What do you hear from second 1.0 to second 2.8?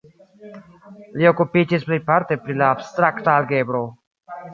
Li okupiĝis plejparte pri la